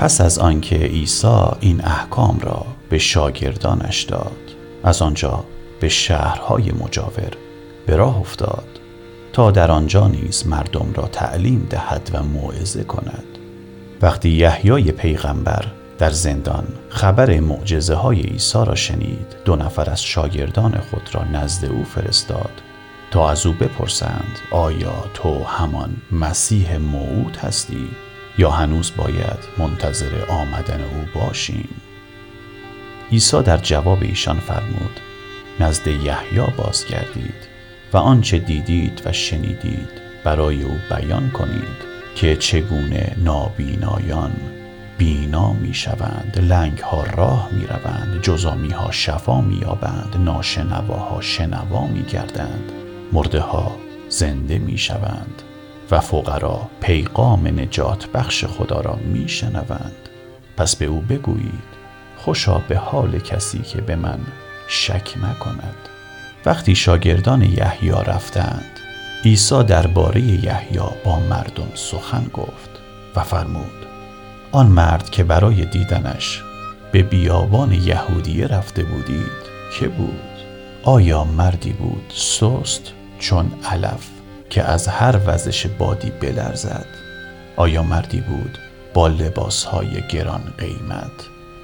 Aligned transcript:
پس 0.00 0.20
از 0.20 0.38
آنکه 0.38 0.76
عیسی 0.76 1.46
این 1.60 1.84
احکام 1.84 2.38
را 2.42 2.66
به 2.88 2.98
شاگردانش 2.98 4.02
داد 4.02 4.54
از 4.84 5.02
آنجا 5.02 5.44
به 5.80 5.88
شهرهای 5.88 6.72
مجاور 6.72 7.30
به 7.86 7.96
راه 7.96 8.18
افتاد 8.18 8.80
تا 9.32 9.50
در 9.50 9.70
آنجا 9.70 10.08
نیز 10.08 10.46
مردم 10.46 10.92
را 10.94 11.06
تعلیم 11.06 11.66
دهد 11.70 12.10
و 12.12 12.22
موعظه 12.22 12.84
کند. 12.84 13.24
وقتی 14.02 14.28
یحیای 14.28 14.92
پیغمبر 14.92 15.64
در 15.98 16.10
زندان 16.10 16.64
خبر 16.88 17.40
معجزه 17.40 17.94
های 17.94 18.20
عیسی 18.20 18.64
را 18.66 18.74
شنید 18.74 19.36
دو 19.44 19.56
نفر 19.56 19.90
از 19.90 20.02
شاگردان 20.02 20.80
خود 20.90 21.10
را 21.12 21.24
نزد 21.24 21.64
او 21.64 21.84
فرستاد 21.84 22.62
تا 23.10 23.30
از 23.30 23.46
او 23.46 23.52
بپرسند 23.52 24.38
آیا 24.50 25.04
تو 25.14 25.44
همان 25.44 25.96
مسیح 26.12 26.76
موعود 26.76 27.36
هستی؟ 27.36 27.88
یا 28.38 28.50
هنوز 28.50 28.92
باید 28.96 29.38
منتظر 29.58 30.24
آمدن 30.28 30.80
او 30.80 31.20
باشیم؟ 31.20 31.68
عیسی 33.12 33.42
در 33.42 33.56
جواب 33.56 33.98
ایشان 34.02 34.40
فرمود 34.40 35.00
نزد 35.60 35.86
یحیی 35.86 36.40
بازگردید 36.56 37.50
و 37.92 37.96
آنچه 37.96 38.38
دیدید 38.38 39.02
و 39.04 39.12
شنیدید 39.12 39.90
برای 40.24 40.62
او 40.62 40.76
بیان 40.90 41.30
کنید 41.30 41.90
که 42.14 42.36
چگونه 42.36 43.16
نابینایان 43.18 44.32
بینا 44.98 45.52
می 45.52 45.74
شوند 45.74 46.44
لنگ 46.48 46.78
ها 46.78 47.02
راه 47.02 47.48
می 47.52 47.66
روند 47.66 48.22
جزامی 48.22 48.70
ها 48.70 48.90
شفا 48.90 49.40
می 49.40 49.56
یابند 49.56 50.16
ناشنواها 50.18 51.20
شنوا 51.20 51.86
می 51.86 52.02
گردند 52.02 52.72
مرده 53.12 53.40
ها 53.40 53.76
زنده 54.08 54.58
می 54.58 54.78
شوند 54.78 55.42
و 55.90 56.00
فقرا 56.00 56.68
پیغام 56.80 57.46
نجات 57.46 58.06
بخش 58.06 58.44
خدا 58.44 58.80
را 58.80 58.94
می 58.96 59.28
شنوند 59.28 60.08
پس 60.56 60.76
به 60.76 60.84
او 60.84 61.00
بگویید 61.00 61.70
خوشا 62.16 62.58
به 62.58 62.76
حال 62.76 63.18
کسی 63.18 63.58
که 63.58 63.80
به 63.80 63.96
من 63.96 64.18
شک 64.68 65.14
نکند 65.16 65.76
وقتی 66.46 66.74
شاگردان 66.74 67.42
یحیی 67.42 67.90
رفتند 67.90 68.80
عیسی 69.24 69.64
درباره 69.64 70.20
یحیی 70.20 70.80
با 71.04 71.20
مردم 71.20 71.68
سخن 71.74 72.26
گفت 72.32 72.70
و 73.16 73.20
فرمود 73.20 73.86
آن 74.52 74.66
مرد 74.66 75.10
که 75.10 75.24
برای 75.24 75.64
دیدنش 75.64 76.42
به 76.92 77.02
بیابان 77.02 77.72
یهودیه 77.72 78.46
رفته 78.46 78.82
بودید 78.82 79.50
که 79.78 79.88
بود؟ 79.88 80.20
آیا 80.84 81.24
مردی 81.24 81.72
بود 81.72 82.12
سست 82.16 82.92
چون 83.18 83.52
علف؟ 83.64 84.19
که 84.50 84.62
از 84.62 84.88
هر 84.88 85.18
وزش 85.26 85.66
بادی 85.66 86.10
بلرزد. 86.10 86.86
آیا 87.56 87.82
مردی 87.82 88.20
بود 88.20 88.58
با 88.94 89.08
لباسهای 89.08 90.02
گران 90.08 90.42
قیمت؟ 90.58 91.10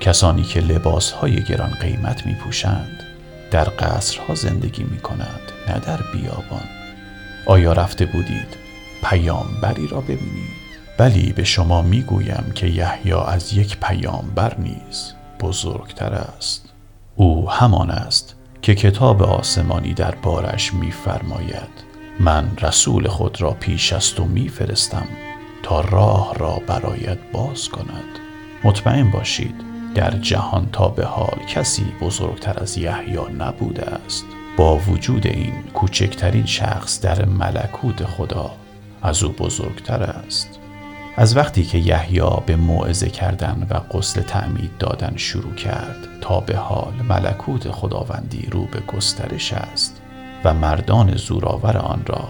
کسانی 0.00 0.42
که 0.42 0.60
لباسهای 0.60 1.42
گران 1.42 1.70
قیمت 1.70 2.26
می 2.26 2.34
پوشند 2.34 3.02
در 3.50 3.64
قصرها 3.64 4.34
زندگی 4.34 4.82
می 4.82 4.98
کنند 4.98 5.52
نه 5.68 5.78
در 5.78 6.00
بیابان. 6.12 6.68
آیا 7.46 7.72
رفته 7.72 8.06
بودید 8.06 8.56
پیامبری 9.02 9.86
را 9.86 10.00
ببینید؟ 10.00 10.64
بلی 10.98 11.32
به 11.32 11.44
شما 11.44 11.82
می 11.82 12.02
گویم 12.02 12.52
که 12.54 12.66
یحیی 12.66 13.12
از 13.12 13.52
یک 13.52 13.80
پیامبر 13.80 14.56
نیز 14.58 15.12
بزرگتر 15.40 16.12
است. 16.12 16.68
او 17.16 17.50
همان 17.50 17.90
است 17.90 18.34
که 18.62 18.74
کتاب 18.74 19.22
آسمانی 19.22 19.94
در 19.94 20.14
بارش 20.14 20.74
میفرماید. 20.74 21.93
من 22.20 22.56
رسول 22.62 23.08
خود 23.08 23.42
را 23.42 23.50
پیش 23.50 23.92
از 23.92 24.14
تو 24.14 24.24
میفرستم 24.24 25.06
تا 25.62 25.80
راه 25.80 26.34
را 26.38 26.62
برایت 26.66 27.18
باز 27.32 27.68
کند. 27.68 28.18
مطمئن 28.64 29.10
باشید 29.10 29.54
در 29.94 30.10
جهان 30.10 30.68
تا 30.72 30.88
به 30.88 31.04
حال 31.04 31.38
کسی 31.48 31.84
بزرگتر 32.00 32.60
از 32.60 32.78
یحیی 32.78 33.32
نبوده 33.38 33.82
است. 33.82 34.24
با 34.56 34.76
وجود 34.76 35.26
این 35.26 35.52
کوچکترین 35.74 36.46
شخص 36.46 37.00
در 37.00 37.24
ملکوت 37.24 38.04
خدا 38.04 38.50
از 39.02 39.22
او 39.22 39.32
بزرگتر 39.32 40.02
است. 40.02 40.58
از 41.16 41.36
وقتی 41.36 41.64
که 41.64 41.78
یحیی 41.78 42.22
به 42.46 42.56
موعظه 42.56 43.08
کردن 43.10 43.66
و 43.70 43.74
قسل 43.74 44.22
تعمید 44.22 44.70
دادن 44.78 45.12
شروع 45.16 45.54
کرد 45.54 46.08
تا 46.20 46.40
به 46.40 46.56
حال 46.56 46.92
ملکوت 47.08 47.70
خداوندی 47.70 48.48
رو 48.50 48.64
به 48.64 48.80
گسترش 48.80 49.52
است 49.52 49.93
و 50.44 50.54
مردان 50.54 51.16
زورآور 51.16 51.76
آن 51.76 52.02
را 52.06 52.28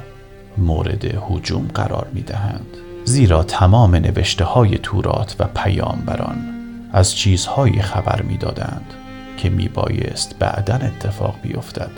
مورد 0.58 1.04
هجوم 1.04 1.68
قرار 1.74 2.06
می 2.12 2.22
دهند. 2.22 2.66
زیرا 3.04 3.42
تمام 3.42 3.94
نوشته 3.94 4.44
های 4.44 4.78
تورات 4.78 5.36
و 5.38 5.44
پیامبران 5.44 6.36
از 6.92 7.14
چیزهایی 7.14 7.82
خبر 7.82 8.22
می 8.22 8.36
دادند 8.36 8.94
که 9.36 9.50
می 9.50 9.68
بایست 9.68 10.38
بعدا 10.38 10.74
اتفاق 10.74 11.34
بیفتد 11.42 11.90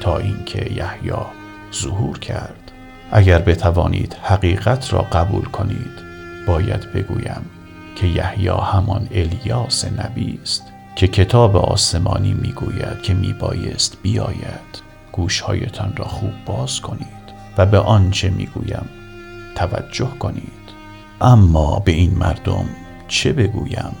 تا 0.00 0.18
اینکه 0.18 0.72
یحیی 0.72 1.12
ظهور 1.74 2.18
کرد 2.18 2.72
اگر 3.12 3.38
بتوانید 3.38 4.16
حقیقت 4.22 4.92
را 4.92 4.98
قبول 4.98 5.44
کنید 5.44 6.10
باید 6.46 6.92
بگویم 6.92 7.42
که 7.96 8.06
یحیی 8.06 8.48
همان 8.48 9.08
الیاس 9.10 9.84
نبی 9.84 10.38
است 10.42 10.62
که 10.96 11.08
کتاب 11.08 11.56
آسمانی 11.56 12.34
می‌گوید 12.34 13.02
که 13.02 13.14
میبایست 13.14 13.96
بیاید 14.02 14.89
گوشهایتان 15.12 15.92
را 15.96 16.04
خوب 16.04 16.32
باز 16.46 16.80
کنید 16.80 17.20
و 17.58 17.66
به 17.66 17.78
آنچه 17.78 18.30
می‌گویم 18.30 18.88
توجه 19.54 20.08
کنید. 20.18 20.60
اما 21.20 21.78
به 21.78 21.92
این 21.92 22.18
مردم 22.18 22.64
چه 23.08 23.32
بگویم؟ 23.32 23.92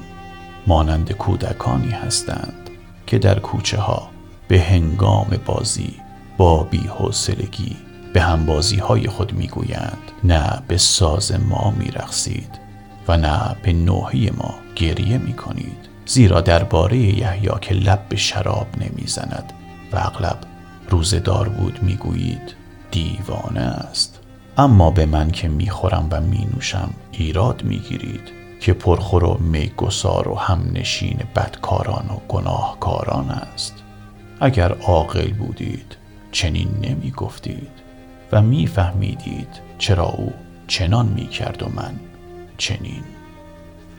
مانند 0.66 1.12
کودکانی 1.12 1.90
هستند 1.90 2.70
که 3.06 3.18
در 3.18 3.38
کوچه 3.38 3.78
ها 3.78 4.10
به 4.48 4.60
هنگام 4.60 5.28
بازی 5.46 5.94
با 6.36 6.62
بیحوصلگی 6.64 7.76
به 8.12 8.20
همبازی 8.20 8.76
های 8.76 9.06
خود 9.06 9.32
می‌گویند 9.32 9.98
نه 10.24 10.62
به 10.68 10.76
ساز 10.76 11.32
ما 11.32 11.74
میرقصید 11.78 12.60
و 13.08 13.16
نه 13.16 13.56
به 13.62 13.72
نوحی 13.72 14.30
ما 14.30 14.54
گریه 14.76 15.18
می 15.18 15.32
کنید 15.32 15.88
زیرا 16.06 16.40
درباره 16.40 16.96
یحیی 16.96 17.50
که 17.60 17.74
لب 17.74 18.08
به 18.08 18.16
شراب 18.16 18.66
نمی‌زند 18.80 19.52
و 19.92 19.96
اغلب 19.96 20.38
روزدار 20.90 21.48
بود 21.48 21.82
می‌گویید 21.82 22.54
دیوانه 22.90 23.60
است. 23.60 24.18
اما 24.58 24.90
به 24.90 25.06
من 25.06 25.30
که 25.30 25.48
می‌خورم 25.48 26.08
و 26.10 26.20
مینوشم 26.20 26.90
ایراد 27.12 27.64
می‌گیرید 27.64 28.40
که 28.60 28.72
پرخور 28.72 29.24
و 29.24 29.38
میگسار 29.40 30.28
و 30.28 30.34
همنشین 30.34 31.18
بدکاران 31.36 32.06
و 32.10 32.18
گناهکاران 32.28 33.30
است. 33.30 33.74
اگر 34.40 34.72
عاقل 34.72 35.32
بودید 35.32 35.96
چنین 36.32 36.68
نمی 36.82 37.10
گفتید 37.10 37.70
و 38.32 38.42
میفهمیدید 38.42 39.48
چرا 39.78 40.06
او 40.06 40.32
چنان 40.66 41.06
می 41.06 41.26
کرد 41.26 41.62
و 41.62 41.68
من 41.68 42.00
چنین. 42.58 43.04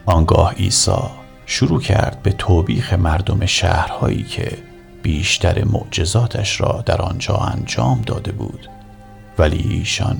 آنگاه 0.05 0.53
عیسی 0.53 1.01
شروع 1.45 1.81
کرد 1.81 2.21
به 2.23 2.31
توبیخ 2.31 2.93
مردم 2.93 3.45
شهرهایی 3.45 4.23
که 4.23 4.57
بیشتر 5.01 5.63
معجزاتش 5.63 6.61
را 6.61 6.83
در 6.85 7.01
آنجا 7.01 7.35
انجام 7.35 8.01
داده 8.01 8.31
بود. 8.31 8.69
ولی 9.37 9.57
ایشان 9.69 10.17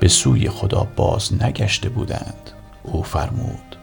به 0.00 0.08
سوی 0.08 0.48
خدا 0.48 0.86
باز 0.96 1.42
نگشته 1.42 1.88
بودند. 1.88 2.50
او 2.82 3.02
فرمود 3.02 3.76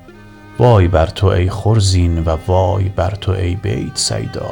وای 0.60 0.88
بر 0.88 1.06
تو 1.06 1.28
ای 1.28 1.50
خرزین 1.50 2.20
و 2.20 2.38
وای 2.48 2.90
بر 2.90 3.12
تو 3.12 3.32
ای 3.32 3.56
بیت 3.56 3.98
سیدا. 3.98 4.52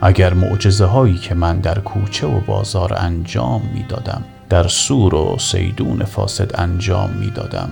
اگر 0.00 0.34
معجزه 0.34 0.84
هایی 0.84 1.18
که 1.18 1.34
من 1.34 1.60
در 1.60 1.78
کوچه 1.78 2.26
و 2.26 2.40
بازار 2.40 2.94
انجام 2.94 3.62
می 3.74 3.82
دادم 3.82 4.24
در 4.48 4.68
سور 4.68 5.14
و 5.14 5.36
سیدون 5.38 6.04
فاسد 6.04 6.60
انجام 6.60 7.10
می 7.10 7.30
دادم 7.30 7.70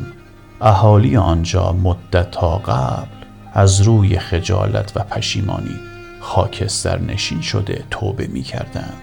اهالی 0.61 1.17
آنجا 1.17 1.73
مدت 1.73 2.31
تا 2.31 2.57
قبل 2.57 3.07
از 3.55 3.81
روی 3.81 4.19
خجالت 4.19 4.93
و 4.97 5.01
پشیمانی 5.01 5.90
خاکستر 6.21 7.01
نشین 7.01 7.41
شده 7.41 7.85
توبه 7.91 8.27
می 8.27 8.43
کردند 8.43 9.03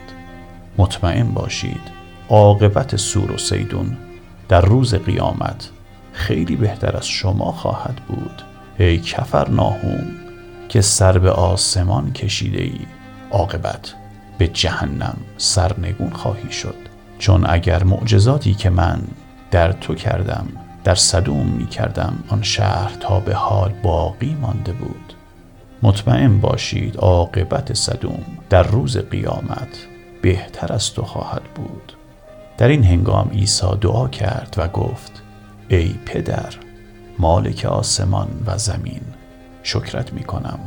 مطمئن 0.78 1.34
باشید 1.34 1.82
عاقبت 2.30 2.96
سور 2.96 3.32
و 3.32 3.38
سیدون 3.38 3.98
در 4.50 4.62
روز 4.62 4.96
قیامت 4.96 5.70
خیلی 6.14 6.56
بهتر 6.56 6.98
از 6.98 7.08
شما 7.08 7.52
خواهد 7.52 7.96
بود. 8.08 8.42
ای 8.80 8.98
کفر 8.98 9.50
ناهوم 9.50 10.06
که 10.70 10.82
سر 10.82 11.18
به 11.18 11.32
آسمان 11.32 12.14
کشیده 12.14 12.64
ای 12.64 12.80
عاقبت 13.32 13.94
به 14.38 14.48
جهنم 14.48 15.18
سرنگون 15.38 16.10
خواهی 16.10 16.52
شد. 16.52 16.76
چون 17.20 17.46
اگر 17.50 17.84
معجزاتی 17.84 18.54
که 18.54 18.70
من 18.70 19.02
در 19.52 19.72
تو 19.72 19.96
کردم 19.96 20.48
در 20.84 20.96
صدوم 20.96 21.48
می 21.48 21.66
کردم 21.66 22.24
آن 22.28 22.44
شهر 22.44 22.92
تا 23.00 23.20
به 23.20 23.36
حال 23.36 23.74
باقی 23.84 24.38
مانده 24.42 24.72
بود. 24.72 25.14
مطمئن 25.84 26.40
باشید 26.40 26.98
عاقبت 26.98 27.74
صدوم 27.74 28.24
در 28.50 28.64
روز 28.64 28.98
قیامت 28.98 29.88
بهتر 30.22 30.74
از 30.74 30.94
تو 30.94 31.02
خواهد 31.02 31.44
بود. 31.56 31.94
در 32.58 32.68
این 32.68 32.84
هنگام 32.84 33.30
عیسی 33.30 33.68
دعا 33.82 34.08
کرد 34.08 34.56
و 34.58 34.68
گفت 34.68 35.24
ای 35.70 35.96
پدر 36.06 36.54
مالک 37.20 37.66
آسمان 37.66 38.28
و 38.46 38.58
زمین 38.58 39.02
شکرت 39.64 40.14
می 40.14 40.24
کنم 40.24 40.60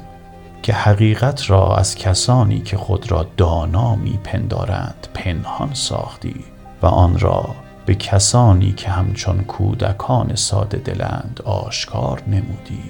که 0.62 0.72
حقیقت 0.72 1.50
را 1.50 1.76
از 1.76 1.94
کسانی 1.94 2.60
که 2.60 2.76
خود 2.76 3.10
را 3.10 3.26
دانا 3.36 3.96
می 3.96 4.18
پندارند 4.24 5.08
پنهان 5.14 5.74
ساختی 5.74 6.44
و 6.82 6.86
آن 6.86 7.18
را 7.18 7.54
به 7.86 7.94
کسانی 7.94 8.72
که 8.72 8.90
همچون 8.90 9.38
کودکان 9.44 10.34
ساده 10.34 10.78
دلند 10.78 11.40
آشکار 11.44 12.22
نمودی. 12.26 12.82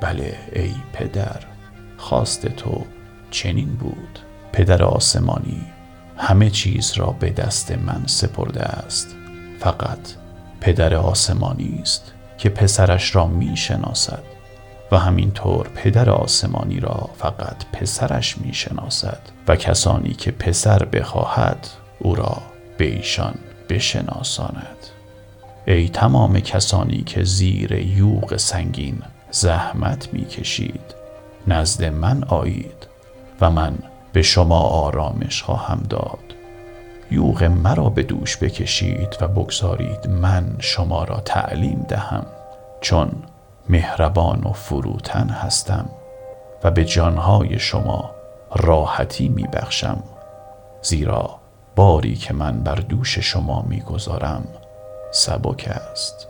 بله 0.00 0.34
ای 0.52 0.74
پدر. 0.92 1.55
خواست 1.96 2.46
تو 2.46 2.84
چنین 3.30 3.74
بود. 3.74 4.18
پدر 4.52 4.82
آسمانی 4.84 5.60
همه 6.16 6.50
چیز 6.50 6.92
را 6.92 7.06
به 7.06 7.30
دست 7.30 7.72
من 7.72 8.02
سپرده 8.06 8.62
است. 8.62 9.16
فقط 9.60 9.98
پدر 10.60 10.94
آسمانی 10.94 11.78
است 11.82 12.12
که 12.38 12.48
پسرش 12.48 13.16
را 13.16 13.26
می 13.26 13.56
شناسد 13.56 14.22
و 14.92 14.98
همینطور 14.98 15.68
پدر 15.74 16.10
آسمانی 16.10 16.80
را 16.80 17.10
فقط 17.18 17.64
پسرش 17.72 18.38
می 18.38 18.54
شناسد 18.54 19.20
و 19.48 19.56
کسانی 19.56 20.12
که 20.12 20.30
پسر 20.30 20.84
بخواهد 20.84 21.68
او 21.98 22.14
را 22.14 22.42
به 22.78 22.84
ایشان 22.84 23.34
بشناساند. 23.68 24.76
ای 25.66 25.88
تمام 25.88 26.40
کسانی 26.40 27.02
که 27.02 27.24
زیر 27.24 27.72
یوغ 27.72 28.36
سنگین 28.36 29.02
زحمت 29.30 30.08
می 30.12 30.24
کشید 30.24 30.94
نزد 31.46 31.84
من 31.84 32.24
آیید 32.24 32.86
و 33.40 33.50
من 33.50 33.78
به 34.12 34.22
شما 34.22 34.60
آرامش 34.60 35.42
خواهم 35.42 35.82
داد. 35.90 36.18
یوغ 37.10 37.44
مرا 37.44 37.88
به 37.88 38.02
دوش 38.02 38.36
بکشید 38.36 39.16
و 39.20 39.28
بگذارید 39.28 40.08
من 40.08 40.56
شما 40.58 41.04
را 41.04 41.20
تعلیم 41.20 41.86
دهم 41.88 42.26
چون 42.80 43.10
مهربان 43.68 44.40
و 44.40 44.52
فروتن 44.52 45.28
هستم 45.28 45.88
و 46.64 46.70
به 46.70 46.84
جانهای 46.84 47.58
شما 47.58 48.10
راحتی 48.56 49.28
می 49.28 49.46
بخشم. 49.52 50.02
زیرا 50.82 51.30
باری 51.76 52.14
که 52.14 52.34
من 52.34 52.60
بر 52.60 52.74
دوش 52.74 53.18
شما 53.18 53.62
می‌گذارم 53.68 54.44
سبک 55.12 55.68
است. 55.92 56.28